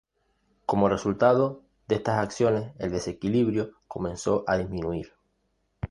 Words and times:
Como 0.65 0.89
resultado 0.89 1.61
de 1.87 1.93
estas 1.97 2.17
acciones, 2.17 2.73
el 2.79 2.89
desequilibrio 2.89 3.75
comenzó 3.87 4.43
a 4.47 4.57
disminuir. 4.57 5.13